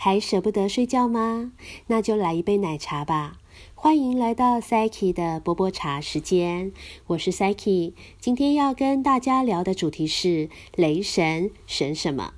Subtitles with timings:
[0.00, 1.50] 还舍不得睡觉吗？
[1.88, 3.38] 那就来一杯奶茶吧。
[3.74, 6.70] 欢迎来到 Psyche 的波波茶时间，
[7.08, 7.94] 我是 Psyche。
[8.20, 12.34] 今天要跟大家聊的主题是雷神神什么？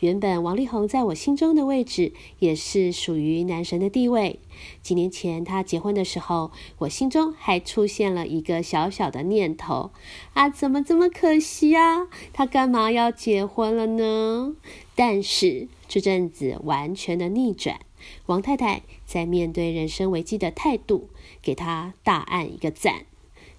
[0.00, 4.40] 原本王力宏在我心中的位置也是属于男神的地位。
[4.80, 9.90] 几年前他结婚的时候，我心中还出现了一个小小的念头：
[10.32, 12.08] 啊，怎么这么可惜啊？
[12.32, 14.54] 他干嘛要结婚了呢？
[14.94, 17.80] 但是这阵子完全的逆转，
[18.26, 21.08] 王太太在面对人生危机的态度，
[21.42, 23.06] 给他大按一个赞。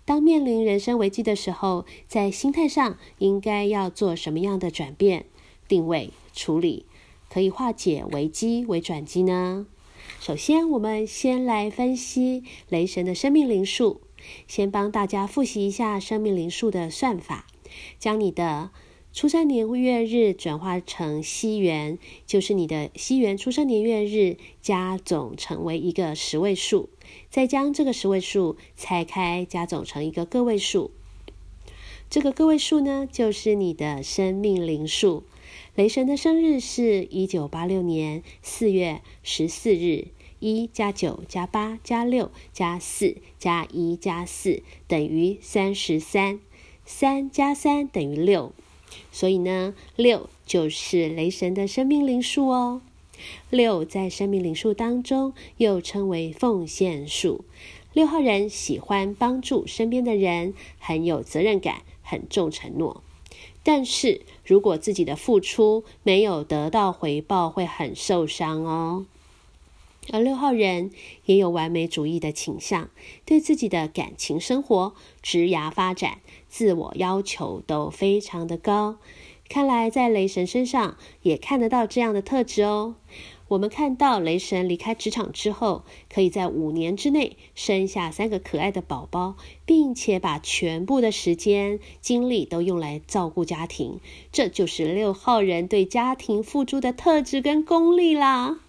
[0.05, 5.26] 当面临人生危机的时候，在心态上应该要做什么样的转变？
[5.68, 6.12] 定位。
[6.34, 6.85] 处理
[7.32, 9.66] 可以化解危机为转机呢？
[10.20, 14.02] 首先，我们先来分析雷神的生命灵数。
[14.48, 17.48] 先帮大家复习一下生命灵数的算法：
[17.98, 18.70] 将你的
[19.17, 26.87] 出生年月日转化成西元，就是你的西元出生年月日加总成为一个十位数，
[27.32, 30.91] 再将这个十位数拆开加总成一个个位数。
[32.12, 35.23] 这个个位数呢，就是你的生命灵数。
[35.73, 46.40] 雷神的生日是一九八六年四月十四日，一加九加八加六加四加一加四等于三十三，
[46.85, 48.54] 三加三等于六，
[49.12, 52.82] 所以呢，六就是雷神的生命灵数哦。
[53.49, 57.44] 六在生命灵数当中又称为奉献数，
[57.94, 63.02] 六号人喜欢帮助身边的人，很有责任感，很重承诺。
[63.63, 69.06] 但是如果自己的付出没有得到回报，会很受伤哦。
[70.12, 70.91] 而六号人
[71.25, 72.90] 也有完美主义的倾向，
[73.25, 78.97] 对自己的感情生活、职涯发展、自我要求都非常的高。
[79.50, 82.96] 看来在雷神身上也看得到这样的特质哦。
[83.50, 89.35] 我们看到雷神离开职场之后，可以在五年之内生下三个可爱的宝宝，
[89.66, 93.99] 并且把全部的时间精力都用来照顾家庭。
[94.31, 98.59] 这就是六号人对家庭付出的特质跟功力啦。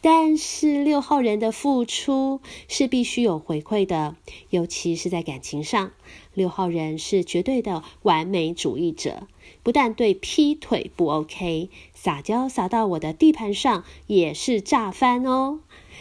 [0.00, 4.16] 但是六号人的付出是必须有回馈的，
[4.50, 5.92] 尤其是在感情上。
[6.34, 9.26] 六号人是绝对的完美主义者，
[9.62, 11.70] 不但对劈腿不 OK。
[11.94, 15.60] 撒娇撒到我的地盘上也是炸翻哦！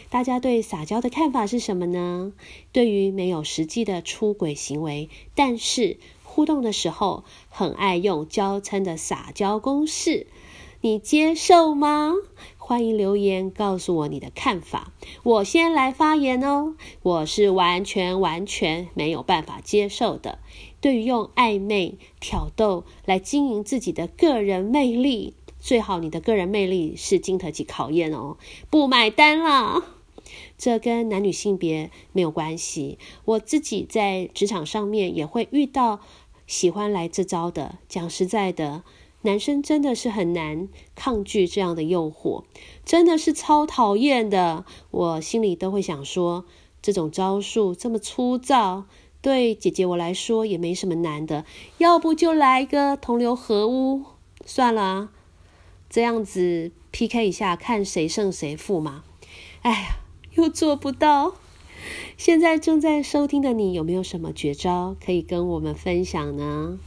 [0.09, 2.33] 大家对撒娇的看法是什么呢？
[2.71, 10.27] 对于没有实际的出轨行为，但是互动的时候很爱用娇嗔的撒娇公式，
[10.81, 12.13] 你接受吗？
[12.57, 14.93] 欢迎留言告诉我你的看法。
[15.23, 20.39] 我先来发言哦，我是完全完全没有办法接受的。
[20.83, 25.33] 对于用暧昧挑逗来经营自己的个人魅力。
[25.57, 28.35] 最好你的个人魅力是经得起考验哦，
[28.69, 29.81] 不买单啦！
[30.57, 32.99] 这跟男女性别没有关系。
[33.23, 36.01] 我自己在职场上面也会遇到
[36.47, 37.77] 喜欢来这招的。
[37.87, 38.83] 讲实在的，
[39.21, 42.43] 男生真的是很难抗拒这样的诱惑，
[42.83, 44.65] 真的是超讨厌的。
[44.91, 46.43] 我心里都会想说，
[46.81, 48.83] 这种招数这么粗糙，
[49.23, 51.45] 对姐姐我来说也没什么难的，
[51.77, 54.03] 要不就来个同流合污
[54.45, 55.11] 算了。
[55.89, 59.05] 这样子 PK 一下，看谁胜谁负嘛？
[59.61, 59.95] 哎呀，
[60.35, 61.35] 又做不到。
[62.17, 66.77] 现在正在收听的你，有没有什么绝招可以跟我们分享呢？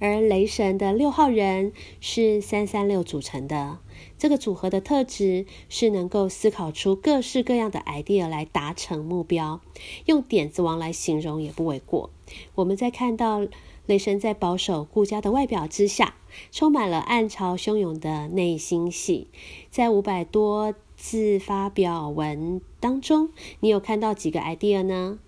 [0.00, 3.78] 而雷神的六号人是三三六组成的，
[4.18, 9.60] 这个组合的特质是能够思考出各式各样的 idea 来达成目标，
[10.06, 12.10] 用点子王来形容也不为过。
[12.54, 13.46] 我们在看到。
[13.86, 16.14] 雷神在保守顾家的外表之下，
[16.50, 19.28] 充满了暗潮汹涌的内心戏。
[19.70, 23.28] 在五百多字发表文当中，
[23.60, 25.18] 你有看到几个 idea 呢？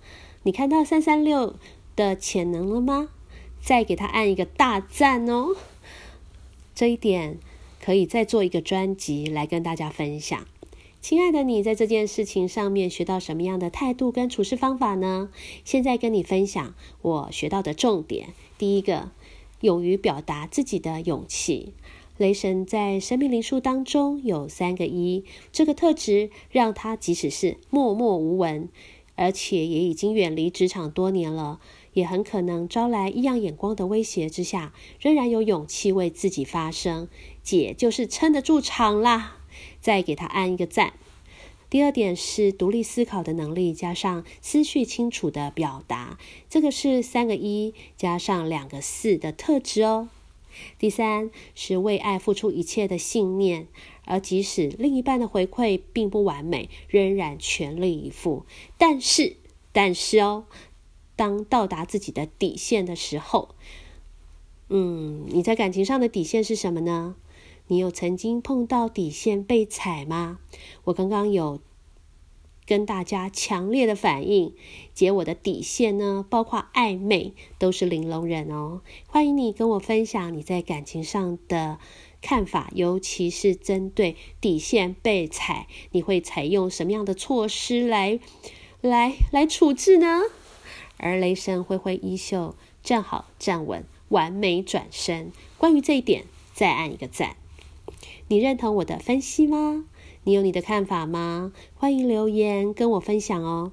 [0.44, 1.56] 你看到三三六
[1.96, 3.10] 的潜能了吗？
[3.60, 5.54] 再给他按一个大赞哦！
[6.74, 7.38] 这一点
[7.86, 10.44] 可以再做一个专辑来跟大家分享。
[11.00, 15.30] 亲爱的，你在这件事情上面学到什么样的态度跟处事方法呢？
[15.64, 18.30] 现在跟你分享我学到的重点。
[18.58, 19.12] 第一个，
[19.60, 21.74] 勇于表达自己的勇气。
[22.16, 25.22] 雷神在生命灵数当中有三个一，
[25.52, 28.68] 这个特质让他即使是默默无闻，
[29.14, 31.60] 而且也已经远离职场多年了，
[31.92, 37.08] 也很可能招来异样眼光的威胁之下，仍然有勇气为自己发声。
[37.46, 39.38] 姐就是撑得住场啦。
[39.80, 40.94] 再给他按一个赞。
[41.70, 46.18] 第二点是独立思考的能力，加上思绪清楚的表达，
[46.50, 50.08] 这个是三个一加上两个四的特质哦。
[50.78, 53.68] 第三是为爱付出一切的信念，
[54.04, 58.44] 而即使另一半的回馈并不完美，仍然全力以赴。
[58.76, 59.36] 但是，
[59.72, 60.46] 但是哦，
[61.14, 63.54] 当到达自己的底线的时候，
[64.68, 67.16] 嗯，你在感情上的底线是什么呢？
[67.68, 70.38] 你有曾经碰到底线被踩吗？
[70.84, 71.60] 我刚刚有。
[72.68, 74.52] 跟大家强烈的反应，
[74.92, 78.80] 解我的底线呢，包括暧昧都是玲珑人哦。
[79.06, 81.78] 欢迎你跟我分享你在感情上的
[82.20, 88.18] 看法，尤其是针对底线被踩，你会采用什么样的措施来
[88.80, 90.22] 来来处置呢？
[90.96, 95.30] 而雷神挥挥衣袖，站好站稳，完美转身。
[95.56, 97.36] 关于这一点，再按一个赞。
[98.28, 99.84] 你认同我的分析吗？
[100.24, 101.52] 你有你的看法吗？
[101.74, 103.72] 欢迎留言跟我分享哦。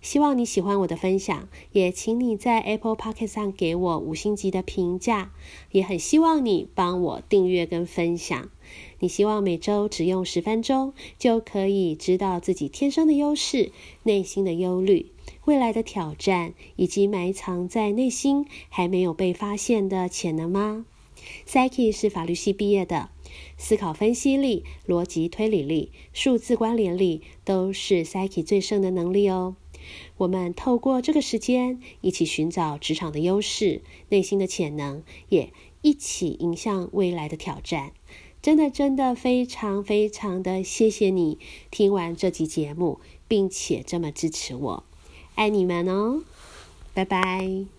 [0.00, 5.32] 希望你喜欢我的分享，也请你在 Apple p o c k e t 上给我五星级的评价。
[5.72, 8.48] 也很希望你帮我订阅跟分享。
[9.00, 13.72] 你希望每周只用十分钟就可以知道自己天生的优势、
[14.04, 15.10] 内心的忧虑、
[15.44, 20.86] 未来的挑战，以及埋藏在内心还没有被发现的潜能吗
[21.48, 23.10] ？Psyche 是法律系毕业的。
[23.56, 29.56] 思考分析力、逻辑推理力、数字关联力，都是 Psyche 最胜的能力哦。
[30.16, 35.52] 我们透过这个时间，一起寻找职场的优势、内心的潜能，也
[35.82, 37.92] 一起迎向未来的挑战。
[38.42, 41.38] 真的，真的非常非常的谢谢你
[41.70, 44.84] 听完这集节目，并且这么支持我，
[45.34, 46.22] 爱你们哦，
[46.94, 47.75] 拜拜。